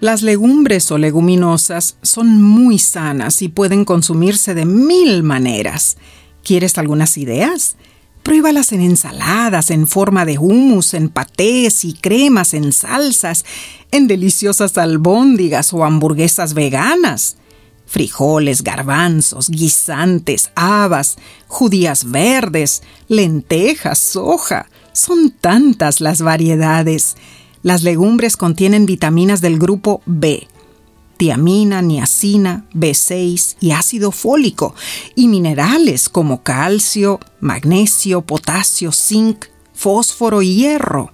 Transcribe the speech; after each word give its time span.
Las 0.00 0.22
legumbres 0.22 0.90
o 0.90 0.96
leguminosas 0.96 1.96
son 2.00 2.42
muy 2.42 2.78
sanas 2.78 3.42
y 3.42 3.48
pueden 3.48 3.84
consumirse 3.84 4.54
de 4.54 4.64
mil 4.64 5.22
maneras. 5.22 5.98
¿Quieres 6.42 6.78
algunas 6.78 7.18
ideas? 7.18 7.76
Pruébalas 8.22 8.72
en 8.72 8.80
ensaladas, 8.80 9.70
en 9.70 9.86
forma 9.86 10.24
de 10.24 10.38
hummus, 10.38 10.94
en 10.94 11.10
patés 11.10 11.84
y 11.84 11.92
cremas, 11.92 12.54
en 12.54 12.72
salsas, 12.72 13.44
en 13.90 14.06
deliciosas 14.06 14.78
albóndigas 14.78 15.74
o 15.74 15.84
hamburguesas 15.84 16.54
veganas. 16.54 17.36
Frijoles, 17.84 18.62
garbanzos, 18.62 19.50
guisantes, 19.50 20.50
habas, 20.54 21.16
judías 21.46 22.10
verdes, 22.10 22.82
lentejas, 23.08 23.98
soja. 23.98 24.70
Son 24.94 25.30
tantas 25.30 26.00
las 26.00 26.22
variedades. 26.22 27.16
Las 27.62 27.82
legumbres 27.82 28.36
contienen 28.36 28.86
vitaminas 28.86 29.40
del 29.42 29.58
grupo 29.58 30.00
B, 30.06 30.48
tiamina, 31.18 31.82
niacina, 31.82 32.64
B6 32.72 33.56
y 33.60 33.72
ácido 33.72 34.12
fólico, 34.12 34.74
y 35.14 35.28
minerales 35.28 36.08
como 36.08 36.42
calcio, 36.42 37.20
magnesio, 37.40 38.22
potasio, 38.22 38.92
zinc, 38.92 39.44
fósforo 39.74 40.40
y 40.40 40.56
hierro. 40.56 41.12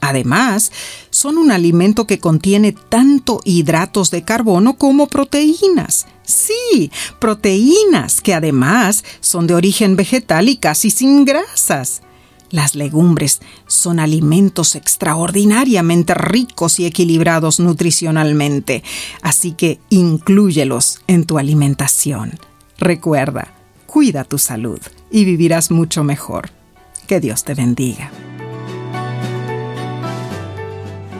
Además, 0.00 0.70
son 1.10 1.36
un 1.36 1.50
alimento 1.50 2.06
que 2.06 2.20
contiene 2.20 2.72
tanto 2.72 3.40
hidratos 3.44 4.12
de 4.12 4.22
carbono 4.22 4.78
como 4.78 5.08
proteínas. 5.08 6.06
Sí, 6.22 6.92
proteínas 7.18 8.20
que 8.20 8.34
además 8.34 9.04
son 9.20 9.48
de 9.48 9.54
origen 9.54 9.96
vegetal 9.96 10.48
y 10.48 10.56
casi 10.56 10.90
sin 10.90 11.24
grasas. 11.24 12.02
Las 12.50 12.74
legumbres 12.74 13.40
son 13.66 14.00
alimentos 14.00 14.74
extraordinariamente 14.74 16.14
ricos 16.14 16.80
y 16.80 16.86
equilibrados 16.86 17.60
nutricionalmente, 17.60 18.82
así 19.22 19.52
que 19.52 19.80
inclúyelos 19.88 21.00
en 21.06 21.24
tu 21.24 21.38
alimentación. 21.38 22.38
Recuerda, 22.78 23.54
cuida 23.86 24.24
tu 24.24 24.38
salud 24.38 24.80
y 25.10 25.24
vivirás 25.24 25.70
mucho 25.70 26.02
mejor. 26.02 26.50
Que 27.06 27.20
Dios 27.20 27.44
te 27.44 27.54
bendiga. 27.54 28.10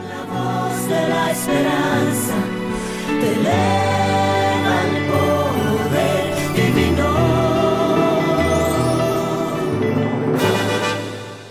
La 0.09 0.25
voz 0.25 0.87
de 0.87 1.09
la 1.09 1.31
esperanza 1.31 2.35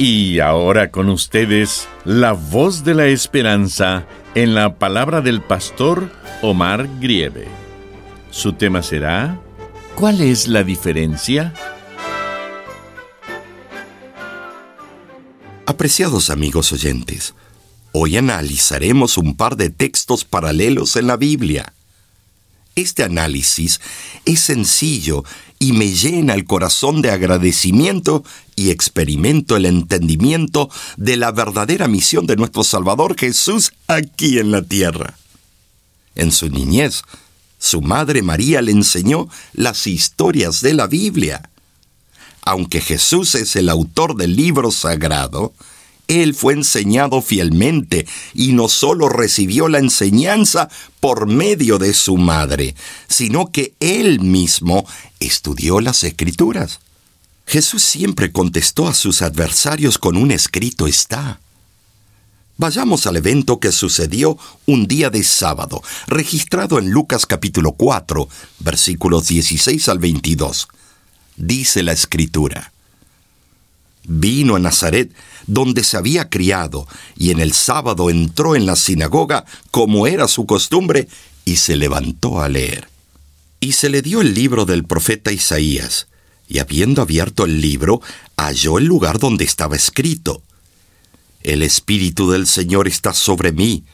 Y 0.02 0.40
ahora 0.40 0.90
con 0.90 1.10
ustedes, 1.10 1.86
la 2.06 2.32
voz 2.32 2.84
de 2.84 2.94
la 2.94 3.04
esperanza 3.08 4.06
en 4.34 4.54
la 4.54 4.76
palabra 4.76 5.20
del 5.20 5.42
pastor 5.42 6.10
Omar 6.40 6.88
Grieve. 7.00 7.46
Su 8.30 8.54
tema 8.54 8.82
será, 8.82 9.38
¿cuál 9.96 10.22
es 10.22 10.48
la 10.48 10.64
diferencia? 10.64 11.52
Apreciados 15.66 16.30
amigos 16.30 16.72
oyentes, 16.72 17.34
hoy 17.92 18.16
analizaremos 18.16 19.18
un 19.18 19.36
par 19.36 19.56
de 19.56 19.68
textos 19.68 20.24
paralelos 20.24 20.96
en 20.96 21.08
la 21.08 21.18
Biblia. 21.18 21.74
Este 22.76 23.02
análisis 23.02 23.80
es 24.24 24.40
sencillo 24.40 25.24
y 25.58 25.72
me 25.72 25.92
llena 25.92 26.34
el 26.34 26.44
corazón 26.44 27.02
de 27.02 27.10
agradecimiento 27.10 28.24
y 28.56 28.70
experimento 28.70 29.56
el 29.56 29.66
entendimiento 29.66 30.70
de 30.96 31.16
la 31.16 31.32
verdadera 31.32 31.88
misión 31.88 32.26
de 32.26 32.36
nuestro 32.36 32.64
Salvador 32.64 33.16
Jesús 33.18 33.72
aquí 33.86 34.38
en 34.38 34.52
la 34.52 34.62
tierra. 34.62 35.18
En 36.14 36.32
su 36.32 36.48
niñez, 36.48 37.02
su 37.58 37.82
madre 37.82 38.22
María 38.22 38.62
le 38.62 38.72
enseñó 38.72 39.28
las 39.52 39.86
historias 39.86 40.60
de 40.62 40.74
la 40.74 40.86
Biblia. 40.86 41.50
Aunque 42.42 42.80
Jesús 42.80 43.34
es 43.34 43.54
el 43.56 43.68
autor 43.68 44.16
del 44.16 44.34
libro 44.34 44.70
sagrado, 44.70 45.52
él 46.10 46.34
fue 46.34 46.54
enseñado 46.54 47.22
fielmente 47.22 48.04
y 48.34 48.52
no 48.52 48.68
solo 48.68 49.08
recibió 49.08 49.68
la 49.68 49.78
enseñanza 49.78 50.68
por 50.98 51.28
medio 51.28 51.78
de 51.78 51.94
su 51.94 52.16
madre, 52.16 52.74
sino 53.06 53.52
que 53.52 53.74
él 53.78 54.18
mismo 54.18 54.84
estudió 55.20 55.80
las 55.80 56.02
escrituras. 56.02 56.80
Jesús 57.46 57.84
siempre 57.84 58.32
contestó 58.32 58.88
a 58.88 58.94
sus 58.94 59.22
adversarios 59.22 59.98
con 59.98 60.16
un 60.16 60.32
escrito 60.32 60.88
está. 60.88 61.38
Vayamos 62.56 63.06
al 63.06 63.16
evento 63.16 63.60
que 63.60 63.70
sucedió 63.70 64.36
un 64.66 64.88
día 64.88 65.10
de 65.10 65.22
sábado, 65.22 65.80
registrado 66.08 66.80
en 66.80 66.90
Lucas 66.90 67.24
capítulo 67.24 67.72
4, 67.72 68.28
versículos 68.58 69.28
16 69.28 69.88
al 69.88 70.00
22. 70.00 70.66
Dice 71.36 71.84
la 71.84 71.92
escritura. 71.92 72.72
Vino 74.04 74.56
a 74.56 74.58
Nazaret, 74.58 75.12
donde 75.46 75.84
se 75.84 75.96
había 75.96 76.28
criado, 76.28 76.86
y 77.16 77.30
en 77.30 77.40
el 77.40 77.52
sábado 77.52 78.10
entró 78.10 78.56
en 78.56 78.66
la 78.66 78.76
sinagoga, 78.76 79.44
como 79.70 80.06
era 80.06 80.28
su 80.28 80.46
costumbre, 80.46 81.08
y 81.44 81.56
se 81.56 81.76
levantó 81.76 82.40
a 82.40 82.48
leer. 82.48 82.88
Y 83.60 83.72
se 83.72 83.90
le 83.90 84.02
dio 84.02 84.20
el 84.20 84.34
libro 84.34 84.64
del 84.64 84.84
profeta 84.84 85.32
Isaías, 85.32 86.08
y 86.48 86.58
habiendo 86.58 87.02
abierto 87.02 87.44
el 87.44 87.60
libro, 87.60 88.00
halló 88.36 88.78
el 88.78 88.84
lugar 88.84 89.18
donde 89.18 89.44
estaba 89.44 89.76
escrito. 89.76 90.42
El 91.42 91.62
Espíritu 91.62 92.30
del 92.30 92.46
Señor 92.46 92.88
está 92.88 93.12
sobre 93.12 93.52
mí, 93.52 93.84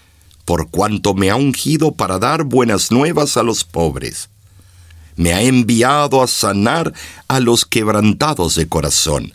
por 0.44 0.70
cuanto 0.70 1.14
me 1.14 1.31
ha 1.31 1.37
ungido 1.37 1.93
para 1.93 2.19
dar 2.19 2.44
buenas 2.44 2.93
nuevas 2.93 3.37
a 3.37 3.43
los 3.43 3.64
pobres. 3.64 4.31
Me 5.17 5.32
ha 5.32 5.43
enviado 5.43 6.23
a 6.23 6.26
sanar 6.29 6.93
a 7.26 7.41
los 7.41 7.64
quebrantados 7.64 8.55
de 8.55 8.69
corazón 8.69 9.35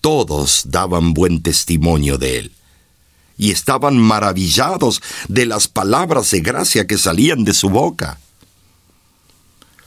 Todos 0.00 0.62
daban 0.66 1.14
buen 1.14 1.42
testimonio 1.42 2.18
de 2.18 2.38
él, 2.38 2.52
y 3.38 3.50
estaban 3.50 3.98
maravillados 3.98 5.02
de 5.28 5.46
las 5.46 5.68
palabras 5.68 6.30
de 6.30 6.40
gracia 6.40 6.86
que 6.86 6.98
salían 6.98 7.44
de 7.44 7.54
su 7.54 7.68
boca. 7.68 8.18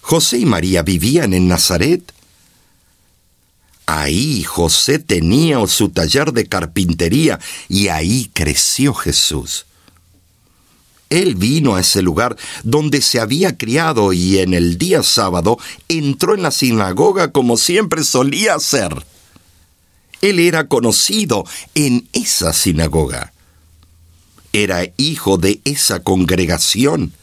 José 0.02 0.40
y 0.40 0.46
María 0.46 0.82
vivían 0.82 1.34
en 1.34 1.48
Nazaret. 1.48 2.14
Ahí 3.86 4.44
José 4.44 5.00
tenía 5.00 5.66
su 5.68 5.90
taller 5.90 6.32
de 6.32 6.48
carpintería 6.48 7.40
y 7.68 7.88
ahí 7.90 8.30
creció 8.34 8.94
Jesús. 8.94 9.66
Él 11.10 11.36
vino 11.36 11.76
a 11.76 11.82
ese 11.82 12.02
lugar 12.02 12.38
donde 12.64 13.02
se 13.02 13.20
había 13.20 13.58
criado 13.58 14.14
y 14.14 14.38
en 14.40 14.54
el 14.54 14.78
día 14.78 15.02
sábado 15.02 15.58
entró 15.88 16.36
en 16.36 16.44
la 16.44 16.52
sinagoga 16.52 17.32
como 17.32 17.58
siempre 17.58 18.04
solía 18.04 18.56
hacer. 18.56 19.06
Él 20.21 20.39
era 20.39 20.68
conocido 20.68 21.45
en 21.75 22.07
esa 22.13 22.54
sinagoga. 22.54 23.33
Era 24.54 24.83
hijo 24.98 25.38
de 25.38 25.62
esa 25.63 26.01
congregación. 26.01 27.13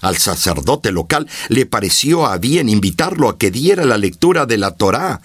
Al 0.00 0.16
sacerdote 0.16 0.92
local 0.92 1.28
le 1.48 1.66
pareció 1.66 2.26
a 2.26 2.38
bien 2.38 2.68
invitarlo 2.68 3.28
a 3.28 3.38
que 3.38 3.50
diera 3.50 3.84
la 3.84 3.98
lectura 3.98 4.46
de 4.46 4.58
la 4.58 4.72
Torá, 4.72 5.20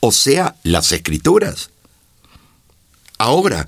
o 0.00 0.12
sea, 0.12 0.56
las 0.62 0.92
escrituras. 0.92 1.70
Ahora, 3.16 3.66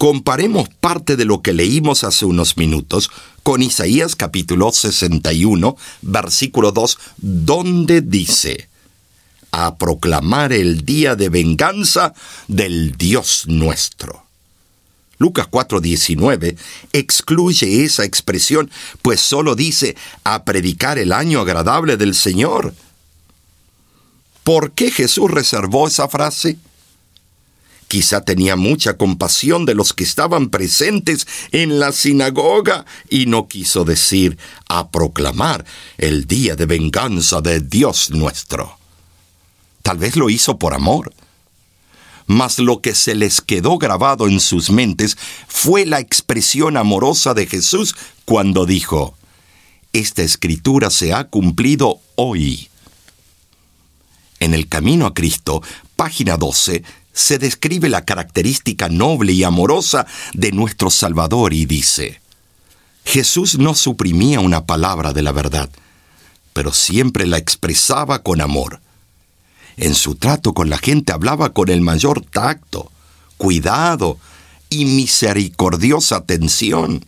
Comparemos 0.00 0.70
parte 0.70 1.16
de 1.16 1.26
lo 1.26 1.42
que 1.42 1.52
leímos 1.52 2.04
hace 2.04 2.24
unos 2.24 2.56
minutos 2.56 3.10
con 3.42 3.60
Isaías 3.60 4.16
capítulo 4.16 4.72
61, 4.72 5.76
versículo 6.00 6.72
2, 6.72 6.98
donde 7.18 8.00
dice, 8.00 8.69
a 9.52 9.76
proclamar 9.76 10.52
el 10.52 10.84
día 10.84 11.16
de 11.16 11.28
venganza 11.28 12.14
del 12.48 12.96
Dios 12.96 13.44
nuestro. 13.46 14.24
Lucas 15.20 15.48
4:19 15.50 16.56
excluye 16.94 17.84
esa 17.84 18.04
expresión, 18.04 18.70
pues 19.02 19.20
solo 19.20 19.54
dice 19.54 19.94
a 20.24 20.44
predicar 20.44 20.98
el 20.98 21.12
año 21.12 21.40
agradable 21.40 21.98
del 21.98 22.14
Señor. 22.14 22.74
¿Por 24.42 24.72
qué 24.72 24.90
Jesús 24.90 25.30
reservó 25.30 25.88
esa 25.88 26.08
frase? 26.08 26.56
Quizá 27.86 28.22
tenía 28.22 28.56
mucha 28.56 28.96
compasión 28.96 29.66
de 29.66 29.74
los 29.74 29.92
que 29.92 30.04
estaban 30.04 30.48
presentes 30.48 31.26
en 31.52 31.78
la 31.78 31.92
sinagoga 31.92 32.86
y 33.10 33.26
no 33.26 33.46
quiso 33.46 33.84
decir 33.84 34.38
a 34.68 34.90
proclamar 34.90 35.66
el 35.98 36.26
día 36.26 36.56
de 36.56 36.64
venganza 36.64 37.42
de 37.42 37.60
Dios 37.60 38.10
nuestro. 38.10 38.79
Tal 39.90 39.98
vez 39.98 40.14
lo 40.14 40.30
hizo 40.30 40.56
por 40.56 40.72
amor. 40.72 41.12
Mas 42.28 42.60
lo 42.60 42.80
que 42.80 42.94
se 42.94 43.16
les 43.16 43.40
quedó 43.40 43.76
grabado 43.76 44.28
en 44.28 44.38
sus 44.38 44.70
mentes 44.70 45.18
fue 45.48 45.84
la 45.84 45.98
expresión 45.98 46.76
amorosa 46.76 47.34
de 47.34 47.48
Jesús 47.48 47.96
cuando 48.24 48.66
dijo, 48.66 49.16
Esta 49.92 50.22
escritura 50.22 50.90
se 50.90 51.12
ha 51.12 51.24
cumplido 51.24 51.98
hoy. 52.14 52.68
En 54.38 54.54
el 54.54 54.68
camino 54.68 55.06
a 55.06 55.12
Cristo, 55.12 55.60
página 55.96 56.36
12, 56.36 56.84
se 57.12 57.38
describe 57.38 57.88
la 57.88 58.04
característica 58.04 58.88
noble 58.88 59.32
y 59.32 59.42
amorosa 59.42 60.06
de 60.34 60.52
nuestro 60.52 60.90
Salvador 60.90 61.52
y 61.52 61.66
dice, 61.66 62.20
Jesús 63.04 63.58
no 63.58 63.74
suprimía 63.74 64.38
una 64.38 64.66
palabra 64.66 65.12
de 65.12 65.22
la 65.22 65.32
verdad, 65.32 65.68
pero 66.52 66.72
siempre 66.72 67.26
la 67.26 67.38
expresaba 67.38 68.22
con 68.22 68.40
amor. 68.40 68.80
En 69.76 69.94
su 69.94 70.14
trato 70.14 70.54
con 70.54 70.70
la 70.70 70.78
gente 70.78 71.12
hablaba 71.12 71.52
con 71.52 71.68
el 71.68 71.80
mayor 71.80 72.24
tacto, 72.24 72.90
cuidado 73.36 74.18
y 74.68 74.84
misericordiosa 74.84 76.16
atención. 76.16 77.04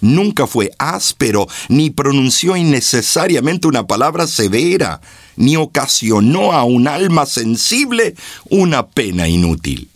Nunca 0.00 0.46
fue 0.46 0.70
áspero, 0.78 1.48
ni 1.68 1.90
pronunció 1.90 2.56
innecesariamente 2.56 3.66
una 3.66 3.86
palabra 3.86 4.26
severa, 4.28 5.00
ni 5.36 5.56
ocasionó 5.56 6.52
a 6.52 6.64
un 6.64 6.86
alma 6.86 7.26
sensible 7.26 8.14
una 8.48 8.86
pena 8.86 9.28
inútil. 9.28 9.88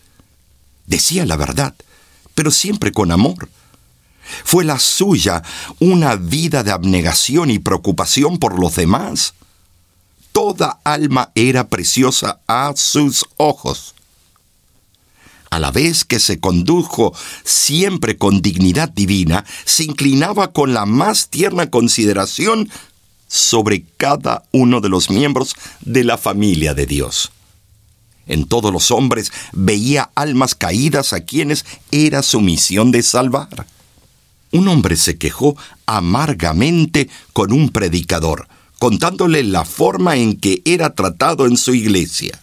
Decía 0.87 1.25
la 1.25 1.37
verdad, 1.37 1.73
pero 2.35 2.51
siempre 2.51 2.91
con 2.91 3.11
amor. 3.11 3.47
Fue 4.43 4.63
la 4.63 4.79
suya 4.79 5.43
una 5.79 6.15
vida 6.15 6.63
de 6.63 6.71
abnegación 6.71 7.49
y 7.49 7.59
preocupación 7.59 8.39
por 8.39 8.59
los 8.59 8.75
demás. 8.75 9.33
Toda 10.33 10.81
alma 10.83 11.31
era 11.35 11.69
preciosa 11.69 12.41
a 12.47 12.73
sus 12.75 13.23
ojos 13.37 13.95
a 15.53 15.59
la 15.59 15.69
vez 15.69 16.03
que 16.03 16.19
se 16.19 16.39
condujo 16.39 17.13
siempre 17.43 18.17
con 18.17 18.41
dignidad 18.41 18.89
divina, 18.89 19.45
se 19.65 19.83
inclinaba 19.83 20.51
con 20.51 20.73
la 20.73 20.87
más 20.87 21.29
tierna 21.29 21.69
consideración 21.69 22.71
sobre 23.27 23.85
cada 23.97 24.45
uno 24.51 24.81
de 24.81 24.89
los 24.89 25.11
miembros 25.11 25.55
de 25.81 26.03
la 26.05 26.17
familia 26.17 26.73
de 26.73 26.87
Dios. 26.87 27.31
En 28.25 28.45
todos 28.45 28.73
los 28.73 28.89
hombres 28.89 29.31
veía 29.51 30.09
almas 30.15 30.55
caídas 30.55 31.13
a 31.13 31.19
quienes 31.19 31.65
era 31.91 32.23
su 32.23 32.41
misión 32.41 32.89
de 32.89 33.03
salvar. 33.03 33.67
Un 34.51 34.67
hombre 34.67 34.95
se 34.95 35.19
quejó 35.19 35.55
amargamente 35.85 37.11
con 37.31 37.53
un 37.53 37.69
predicador, 37.69 38.47
contándole 38.83 39.43
la 39.43 39.63
forma 39.63 40.17
en 40.17 40.35
que 40.35 40.61
era 40.65 40.93
tratado 40.93 41.45
en 41.45 41.55
su 41.55 41.73
iglesia. 41.73 42.37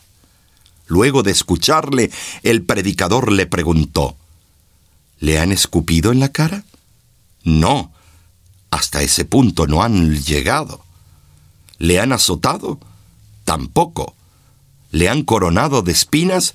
Luego 0.87 1.23
de 1.23 1.33
escucharle, 1.33 2.11
el 2.43 2.63
predicador 2.63 3.31
le 3.31 3.45
preguntó, 3.45 4.17
¿Le 5.19 5.39
han 5.39 5.53
escupido 5.53 6.13
en 6.13 6.21
la 6.21 6.31
cara? 6.31 6.65
No, 7.45 7.93
hasta 8.71 9.03
ese 9.03 9.27
punto 9.27 9.67
no 9.67 9.83
han 9.83 10.17
llegado. 10.17 10.83
¿Le 11.77 12.01
han 12.01 12.11
azotado? 12.11 12.81
Tampoco. 13.45 14.15
¿Le 14.93 15.11
han 15.11 15.25
coronado 15.25 15.83
de 15.83 15.93
espinas? 15.93 16.55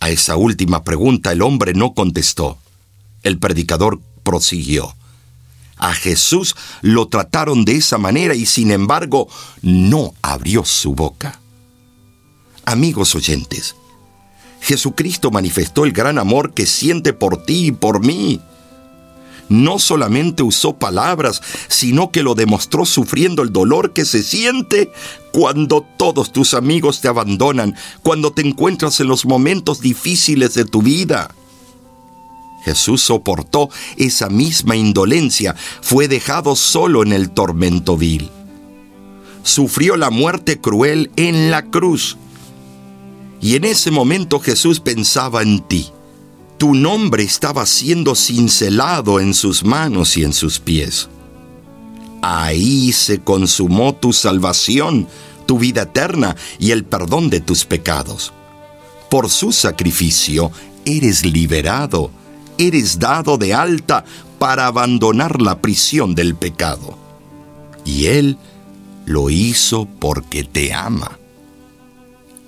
A 0.00 0.08
esa 0.08 0.36
última 0.36 0.82
pregunta 0.82 1.30
el 1.32 1.42
hombre 1.42 1.74
no 1.74 1.92
contestó. 1.92 2.56
El 3.22 3.38
predicador 3.38 4.00
prosiguió. 4.22 4.96
A 5.76 5.94
Jesús 5.94 6.54
lo 6.80 7.08
trataron 7.08 7.64
de 7.64 7.76
esa 7.76 7.98
manera 7.98 8.34
y 8.34 8.46
sin 8.46 8.70
embargo 8.70 9.28
no 9.62 10.14
abrió 10.22 10.64
su 10.64 10.94
boca. 10.94 11.40
Amigos 12.64 13.14
oyentes, 13.14 13.74
Jesucristo 14.60 15.30
manifestó 15.32 15.84
el 15.84 15.92
gran 15.92 16.18
amor 16.18 16.54
que 16.54 16.66
siente 16.66 17.12
por 17.12 17.44
ti 17.44 17.66
y 17.66 17.72
por 17.72 18.04
mí. 18.04 18.40
No 19.48 19.78
solamente 19.78 20.42
usó 20.42 20.78
palabras, 20.78 21.42
sino 21.68 22.10
que 22.12 22.22
lo 22.22 22.34
demostró 22.34 22.86
sufriendo 22.86 23.42
el 23.42 23.52
dolor 23.52 23.92
que 23.92 24.04
se 24.04 24.22
siente 24.22 24.90
cuando 25.32 25.84
todos 25.98 26.32
tus 26.32 26.54
amigos 26.54 27.00
te 27.00 27.08
abandonan, 27.08 27.74
cuando 28.02 28.32
te 28.32 28.42
encuentras 28.42 29.00
en 29.00 29.08
los 29.08 29.26
momentos 29.26 29.80
difíciles 29.80 30.54
de 30.54 30.64
tu 30.64 30.80
vida. 30.80 31.34
Jesús 32.64 33.02
soportó 33.02 33.70
esa 33.96 34.28
misma 34.28 34.76
indolencia, 34.76 35.54
fue 35.80 36.08
dejado 36.08 36.56
solo 36.56 37.02
en 37.02 37.12
el 37.12 37.30
tormento 37.30 37.96
vil. 37.96 38.30
Sufrió 39.42 39.96
la 39.96 40.10
muerte 40.10 40.60
cruel 40.60 41.10
en 41.16 41.50
la 41.50 41.62
cruz 41.62 42.16
y 43.42 43.56
en 43.56 43.64
ese 43.64 43.90
momento 43.90 44.38
Jesús 44.38 44.78
pensaba 44.78 45.42
en 45.42 45.60
ti. 45.60 45.88
Tu 46.58 46.74
nombre 46.74 47.24
estaba 47.24 47.66
siendo 47.66 48.14
cincelado 48.14 49.18
en 49.18 49.34
sus 49.34 49.64
manos 49.64 50.16
y 50.16 50.22
en 50.22 50.32
sus 50.32 50.60
pies. 50.60 51.08
Ahí 52.22 52.92
se 52.92 53.18
consumó 53.18 53.96
tu 53.96 54.12
salvación, 54.12 55.08
tu 55.46 55.58
vida 55.58 55.82
eterna 55.82 56.36
y 56.60 56.70
el 56.70 56.84
perdón 56.84 57.30
de 57.30 57.40
tus 57.40 57.64
pecados. 57.64 58.32
Por 59.10 59.28
su 59.28 59.50
sacrificio 59.50 60.52
eres 60.84 61.26
liberado, 61.26 62.12
eres 62.58 62.98
dado 62.98 63.38
de 63.38 63.54
alta 63.54 64.04
para 64.38 64.66
abandonar 64.66 65.40
la 65.40 65.60
prisión 65.60 66.14
del 66.14 66.34
pecado. 66.34 66.98
Y 67.84 68.06
Él 68.06 68.38
lo 69.06 69.30
hizo 69.30 69.86
porque 69.98 70.44
te 70.44 70.72
ama. 70.72 71.18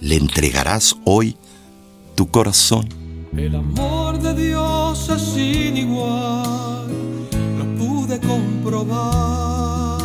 ¿Le 0.00 0.16
entregarás 0.16 0.96
hoy 1.04 1.36
tu 2.14 2.28
corazón? 2.30 2.88
El 3.36 3.56
amor 3.56 4.18
de 4.20 4.34
Dios 4.34 5.08
es 5.08 5.22
sin 5.22 5.76
igual, 5.76 6.86
lo 7.58 7.64
pude 7.78 8.20
comprobar. 8.20 9.98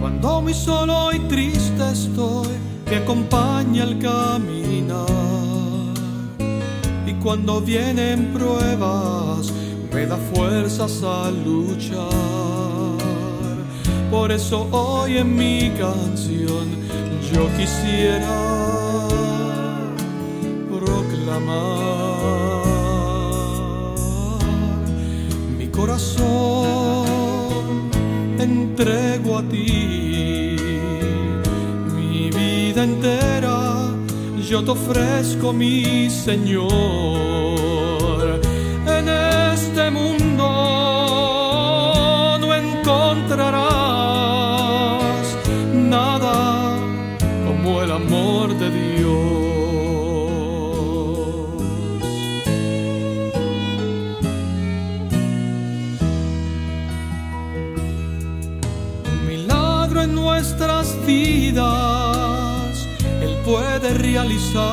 Cuando 0.00 0.42
muy 0.42 0.54
solo 0.54 1.12
y 1.12 1.20
triste 1.28 1.92
estoy, 1.92 2.48
me 2.90 2.96
acompaña 2.96 3.84
al 3.84 3.98
caminar. 3.98 5.25
Cuando 7.26 7.60
vienen 7.60 8.32
pruebas, 8.32 9.52
me 9.92 10.06
da 10.06 10.16
fuerzas 10.32 11.02
a 11.02 11.28
luchar. 11.32 12.06
Por 14.12 14.30
eso 14.30 14.68
hoy 14.70 15.18
en 15.18 15.34
mi 15.34 15.72
canción 15.76 16.68
yo 17.32 17.48
quisiera 17.56 19.08
proclamar 20.70 21.42
mi 25.58 25.66
corazón 25.66 27.06
entrego 28.38 29.38
a 29.38 29.42
ti 29.42 30.56
mi 31.92 32.30
vida 32.30 32.84
entera 32.84 33.55
yo 34.48 34.62
te 34.62 34.70
ofrezco 34.70 35.52
mi 35.52 36.08
Señor 36.08 36.70
en 38.86 39.08
este 39.08 39.90
mundo 39.90 40.46
no 42.40 42.54
encontrarás 42.54 43.66
nada 45.74 46.78
como 47.44 47.82
el 47.82 47.90
amor 47.90 48.56
de 48.56 48.70
Dios. 48.70 49.26
Milagro 59.26 60.02
en 60.02 60.14
nuestras 60.14 60.96
vidas 61.04 62.45
puede 63.46 63.94
realizar 63.94 64.64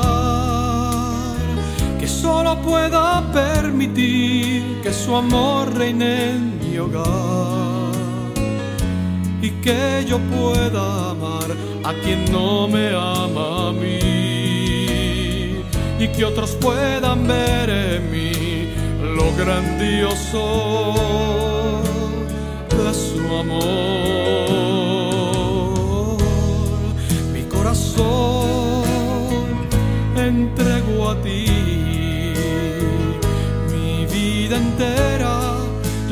que 2.00 2.08
solo 2.08 2.60
pueda 2.60 3.22
permitir 3.32 4.82
que 4.82 4.92
su 4.92 5.15
amor 5.15 5.77
reine 5.77 6.32
en 6.32 6.60
mi 6.60 6.80
hogar 6.80 7.94
y 9.44 9.51
que 9.62 10.03
yo 10.08 10.18
pueda 10.18 11.12
amar 11.12 11.50
a 11.84 11.94
quien 12.03 12.25
no 12.32 12.68
me 12.68 12.88
ama 12.89 13.70
a 13.70 13.72
mí 13.74 14.00
y 16.00 16.08
que 16.08 16.25
otros 16.25 16.58
puedan 16.60 17.27
ver 17.27 17.70
en 17.70 18.12
mí 18.12 18.70
lo 19.15 19.32
grandioso 19.38 20.44
de 22.70 22.92
su 22.92 23.20
amor. 23.36 23.93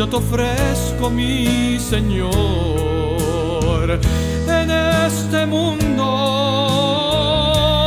Yo 0.01 0.09
te 0.09 0.15
ofrezco 0.15 1.11
mi 1.11 1.77
Señor. 1.77 2.31
En 4.47 4.71
este 5.05 5.45
mundo 5.45 6.03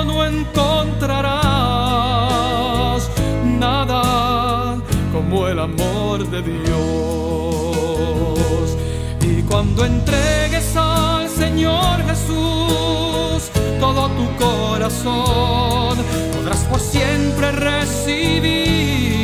no 0.06 0.24
encontrarás 0.24 1.42
nada 3.58 4.80
como 5.12 5.48
el 5.48 5.58
amor 5.58 6.30
de 6.30 6.40
Dios. 6.42 6.68
Y 9.20 9.42
cuando 9.42 9.84
entregues 9.84 10.76
al 10.76 11.28
Señor 11.28 12.00
Jesús 12.06 13.50
todo 13.80 14.08
tu 14.10 14.36
corazón, 14.36 15.98
podrás 16.32 16.62
por 16.70 16.78
siempre 16.78 17.50
recibir 17.50 19.23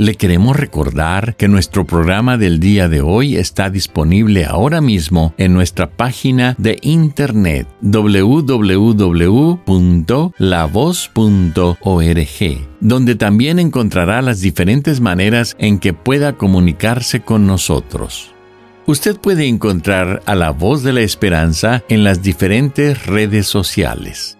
Le 0.00 0.14
queremos 0.14 0.56
recordar 0.56 1.36
que 1.36 1.46
nuestro 1.46 1.84
programa 1.84 2.38
del 2.38 2.58
día 2.58 2.88
de 2.88 3.02
hoy 3.02 3.36
está 3.36 3.68
disponible 3.68 4.46
ahora 4.46 4.80
mismo 4.80 5.34
en 5.36 5.52
nuestra 5.52 5.90
página 5.90 6.54
de 6.56 6.78
internet 6.80 7.68
www.lavoz.org, 7.82 8.68
donde 12.80 13.14
también 13.14 13.58
encontrará 13.58 14.22
las 14.22 14.40
diferentes 14.40 15.02
maneras 15.02 15.54
en 15.58 15.78
que 15.78 15.92
pueda 15.92 16.32
comunicarse 16.32 17.20
con 17.20 17.46
nosotros. 17.46 18.32
Usted 18.86 19.20
puede 19.20 19.48
encontrar 19.48 20.22
a 20.24 20.34
la 20.34 20.52
voz 20.52 20.82
de 20.82 20.94
la 20.94 21.02
esperanza 21.02 21.84
en 21.90 22.04
las 22.04 22.22
diferentes 22.22 23.04
redes 23.04 23.46
sociales. 23.46 24.39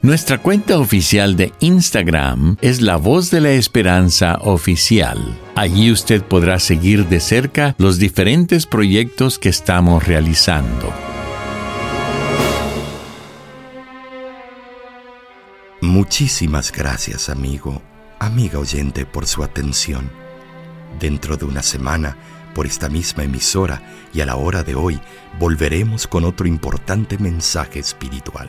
Nuestra 0.00 0.38
cuenta 0.38 0.78
oficial 0.78 1.34
de 1.34 1.52
Instagram 1.58 2.56
es 2.60 2.80
La 2.80 2.94
Voz 2.94 3.32
de 3.32 3.40
la 3.40 3.50
Esperanza 3.50 4.38
Oficial. 4.42 5.36
Allí 5.56 5.90
usted 5.90 6.22
podrá 6.22 6.60
seguir 6.60 7.06
de 7.08 7.18
cerca 7.18 7.74
los 7.78 7.98
diferentes 7.98 8.64
proyectos 8.64 9.40
que 9.40 9.48
estamos 9.48 10.06
realizando. 10.06 10.94
Muchísimas 15.80 16.70
gracias, 16.70 17.28
amigo, 17.28 17.82
amiga 18.20 18.60
oyente, 18.60 19.04
por 19.04 19.26
su 19.26 19.42
atención. 19.42 20.08
Dentro 21.00 21.36
de 21.36 21.44
una 21.44 21.64
semana, 21.64 22.16
por 22.54 22.66
esta 22.66 22.88
misma 22.88 23.24
emisora 23.24 23.82
y 24.14 24.20
a 24.20 24.26
la 24.26 24.36
hora 24.36 24.62
de 24.62 24.76
hoy, 24.76 25.00
volveremos 25.40 26.06
con 26.06 26.24
otro 26.24 26.46
importante 26.46 27.18
mensaje 27.18 27.80
espiritual. 27.80 28.48